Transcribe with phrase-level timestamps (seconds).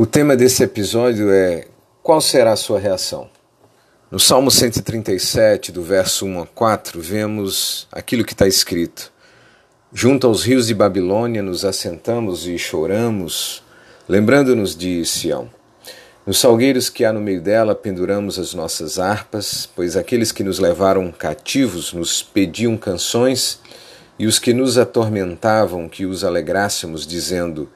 [0.00, 1.66] O tema desse episódio é
[2.02, 3.28] Qual será a sua reação?
[4.10, 9.12] No Salmo 137, do verso 1 a 4, vemos aquilo que está escrito:
[9.92, 13.62] Junto aos rios de Babilônia nos assentamos e choramos,
[14.08, 15.50] lembrando-nos de Sião.
[16.26, 20.58] Nos salgueiros que há no meio dela penduramos as nossas harpas, pois aqueles que nos
[20.58, 23.60] levaram cativos nos pediam canções
[24.18, 27.68] e os que nos atormentavam que os alegrássemos, dizendo: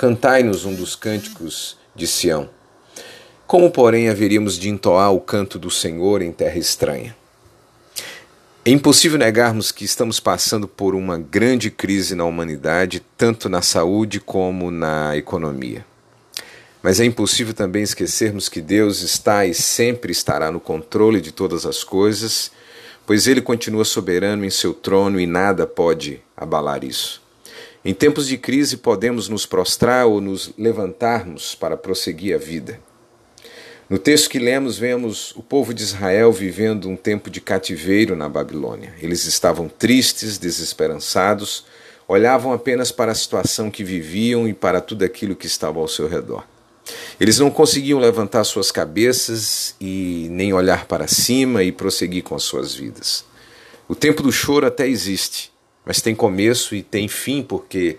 [0.00, 2.48] Cantai-nos um dos cânticos de Sião.
[3.46, 7.14] Como, porém, haveríamos de entoar o canto do Senhor em terra estranha?
[8.64, 14.20] É impossível negarmos que estamos passando por uma grande crise na humanidade, tanto na saúde
[14.20, 15.84] como na economia.
[16.82, 21.66] Mas é impossível também esquecermos que Deus está e sempre estará no controle de todas
[21.66, 22.50] as coisas,
[23.04, 27.20] pois Ele continua soberano em seu trono e nada pode abalar isso.
[27.82, 32.78] Em tempos de crise, podemos nos prostrar ou nos levantarmos para prosseguir a vida.
[33.88, 38.28] No texto que lemos, vemos o povo de Israel vivendo um tempo de cativeiro na
[38.28, 38.94] Babilônia.
[39.00, 41.64] Eles estavam tristes, desesperançados,
[42.06, 46.06] olhavam apenas para a situação que viviam e para tudo aquilo que estava ao seu
[46.06, 46.44] redor.
[47.18, 52.42] Eles não conseguiam levantar suas cabeças e nem olhar para cima e prosseguir com as
[52.42, 53.24] suas vidas.
[53.88, 55.50] O tempo do choro até existe,
[55.90, 57.98] mas tem começo e tem fim, porque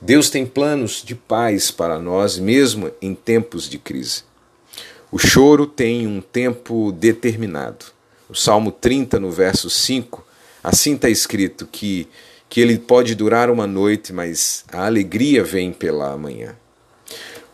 [0.00, 4.22] Deus tem planos de paz para nós, mesmo em tempos de crise.
[5.10, 7.86] O choro tem um tempo determinado.
[8.28, 10.24] O Salmo 30, no verso 5,
[10.62, 12.06] assim está escrito que,
[12.48, 16.54] que ele pode durar uma noite, mas a alegria vem pela manhã.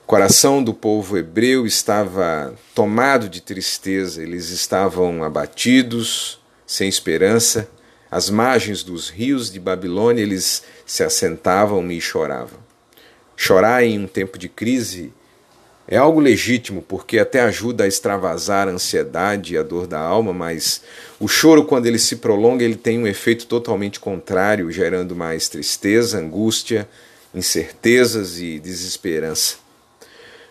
[0.02, 7.66] O coração do povo hebreu estava tomado de tristeza, eles estavam abatidos, sem esperança
[8.10, 12.58] às margens dos rios de Babilônia, eles se assentavam e choravam.
[13.36, 15.12] Chorar em um tempo de crise
[15.86, 20.34] é algo legítimo, porque até ajuda a extravasar a ansiedade e a dor da alma,
[20.34, 20.82] mas
[21.18, 26.18] o choro, quando ele se prolonga, ele tem um efeito totalmente contrário, gerando mais tristeza,
[26.18, 26.86] angústia,
[27.34, 29.56] incertezas e desesperança.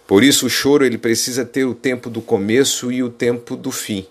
[0.07, 3.71] Por isso, o choro ele precisa ter o tempo do começo e o tempo do
[3.71, 4.07] fim.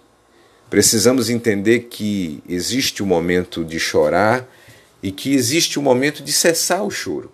[0.69, 4.47] Precisamos entender que existe o momento de chorar
[5.03, 7.31] e que existe o momento de cessar o choro.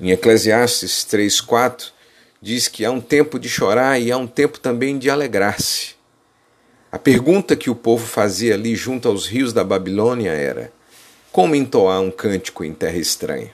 [0.00, 1.92] Em Eclesiastes 3:4
[2.40, 5.94] diz que há um tempo de chorar e há um tempo também de alegrar-se.
[6.92, 10.72] A pergunta que o povo fazia ali junto aos rios da Babilônia era:
[11.32, 13.50] como entoar um cântico em terra estranha?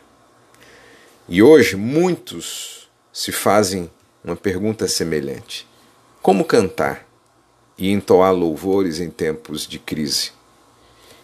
[1.28, 3.90] E hoje muitos se fazem
[4.22, 5.66] uma pergunta semelhante:
[6.20, 7.05] como cantar?
[7.78, 10.30] E entoar louvores em tempos de crise.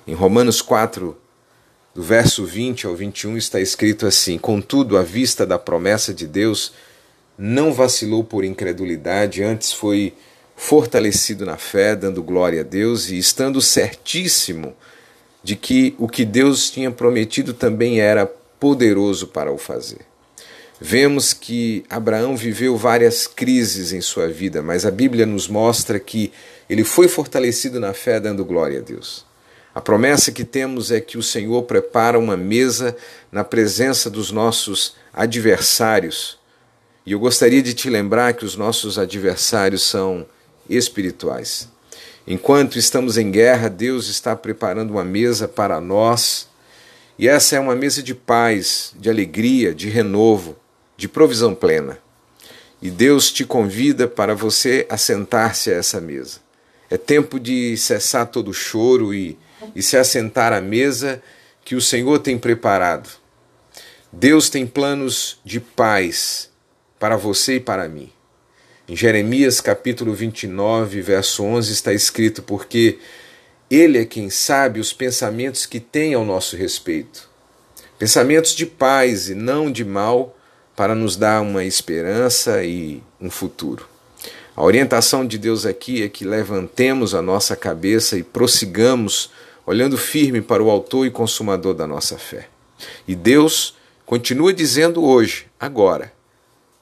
[0.06, 1.16] Em Romanos 4,
[1.94, 6.72] do verso 20 ao 21, está escrito assim: Contudo, à vista da promessa de Deus,
[7.38, 10.14] não vacilou por incredulidade, antes foi
[10.56, 14.74] fortalecido na fé, dando glória a Deus e estando certíssimo
[15.42, 20.11] de que o que Deus tinha prometido também era poderoso para o fazer.
[20.84, 26.32] Vemos que Abraão viveu várias crises em sua vida, mas a Bíblia nos mostra que
[26.68, 29.24] ele foi fortalecido na fé, dando glória a Deus.
[29.72, 32.96] A promessa que temos é que o Senhor prepara uma mesa
[33.30, 36.36] na presença dos nossos adversários.
[37.06, 40.26] E eu gostaria de te lembrar que os nossos adversários são
[40.68, 41.68] espirituais.
[42.26, 46.48] Enquanto estamos em guerra, Deus está preparando uma mesa para nós.
[47.16, 50.60] E essa é uma mesa de paz, de alegria, de renovo
[51.02, 51.98] de provisão plena.
[52.80, 56.38] E Deus te convida para você assentar-se a essa mesa.
[56.88, 59.36] É tempo de cessar todo o choro e,
[59.74, 61.20] e se assentar à mesa
[61.64, 63.10] que o Senhor tem preparado.
[64.12, 66.48] Deus tem planos de paz
[67.00, 68.08] para você e para mim.
[68.86, 73.00] Em Jeremias capítulo 29, verso 11 está escrito: Porque
[73.68, 77.28] Ele é quem sabe os pensamentos que tem ao nosso respeito.
[77.98, 80.36] Pensamentos de paz e não de mal,
[80.76, 83.86] para nos dar uma esperança e um futuro.
[84.54, 89.30] A orientação de Deus aqui é que levantemos a nossa cabeça e prossigamos
[89.64, 92.48] olhando firme para o Autor e Consumador da nossa fé.
[93.06, 93.74] E Deus
[94.04, 96.12] continua dizendo hoje, agora,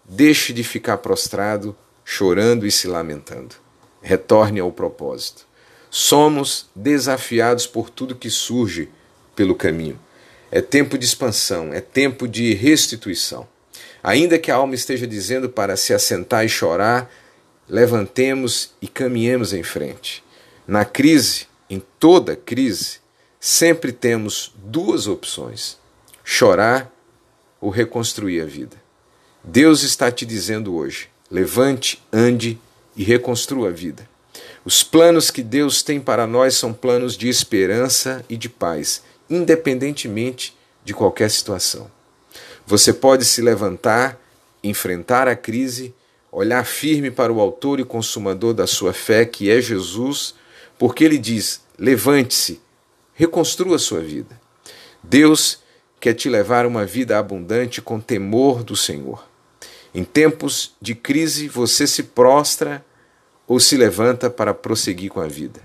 [0.04, 3.54] deixe de ficar prostrado, chorando e se lamentando.
[4.02, 5.46] Retorne ao propósito.
[5.90, 8.88] Somos desafiados por tudo que surge
[9.36, 9.98] pelo caminho.
[10.50, 13.46] É tempo de expansão, é tempo de restituição.
[14.02, 17.10] Ainda que a alma esteja dizendo para se assentar e chorar,
[17.68, 20.24] levantemos e caminhemos em frente.
[20.66, 22.98] Na crise, em toda crise,
[23.38, 25.78] sempre temos duas opções:
[26.24, 26.90] chorar
[27.60, 28.76] ou reconstruir a vida.
[29.44, 32.58] Deus está te dizendo hoje: levante, ande
[32.96, 34.08] e reconstrua a vida.
[34.64, 40.56] Os planos que Deus tem para nós são planos de esperança e de paz, independentemente
[40.84, 41.90] de qualquer situação.
[42.70, 44.16] Você pode se levantar,
[44.62, 45.92] enfrentar a crise,
[46.30, 50.36] olhar firme para o Autor e Consumador da sua fé, que é Jesus,
[50.78, 52.60] porque ele diz: levante-se,
[53.12, 54.40] reconstrua sua vida.
[55.02, 55.58] Deus
[55.98, 59.26] quer te levar uma vida abundante com temor do Senhor.
[59.92, 62.86] Em tempos de crise, você se prostra
[63.48, 65.60] ou se levanta para prosseguir com a vida.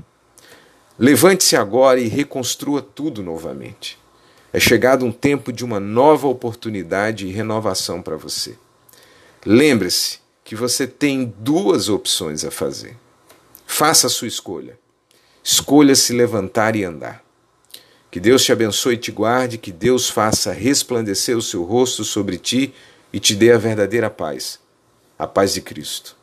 [0.98, 4.04] Levante-se agora e reconstrua tudo novamente.
[4.56, 8.56] É chegado um tempo de uma nova oportunidade e renovação para você.
[9.46, 12.96] Lembre-se que você tem duas opções a fazer.
[13.68, 14.80] Faça a sua escolha.
[15.44, 17.22] Escolha se levantar e andar.
[18.10, 22.38] Que Deus te abençoe e te guarde, que Deus faça resplandecer o seu rosto sobre
[22.38, 22.74] ti
[23.12, 24.58] e te dê a verdadeira paz,
[25.20, 26.16] a paz de Cristo.